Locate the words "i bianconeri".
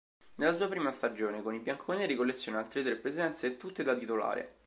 1.53-2.15